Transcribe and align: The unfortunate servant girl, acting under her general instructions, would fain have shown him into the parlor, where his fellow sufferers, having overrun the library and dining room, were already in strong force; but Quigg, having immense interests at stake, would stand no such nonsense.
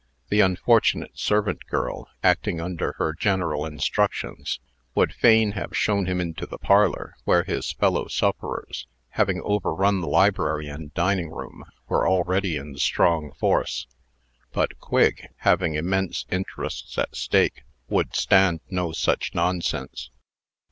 The 0.29 0.41
unfortunate 0.41 1.15
servant 1.19 1.67
girl, 1.67 2.09
acting 2.23 2.59
under 2.59 2.93
her 2.93 3.13
general 3.13 3.67
instructions, 3.67 4.59
would 4.95 5.13
fain 5.13 5.51
have 5.51 5.77
shown 5.77 6.07
him 6.07 6.19
into 6.19 6.47
the 6.47 6.57
parlor, 6.57 7.13
where 7.23 7.43
his 7.43 7.71
fellow 7.73 8.07
sufferers, 8.07 8.87
having 9.09 9.43
overrun 9.43 10.01
the 10.01 10.07
library 10.07 10.67
and 10.69 10.91
dining 10.95 11.29
room, 11.29 11.65
were 11.87 12.09
already 12.09 12.57
in 12.57 12.79
strong 12.79 13.31
force; 13.33 13.85
but 14.51 14.75
Quigg, 14.79 15.27
having 15.41 15.75
immense 15.75 16.25
interests 16.31 16.97
at 16.97 17.15
stake, 17.15 17.61
would 17.87 18.15
stand 18.15 18.61
no 18.71 18.93
such 18.93 19.35
nonsense. 19.35 20.09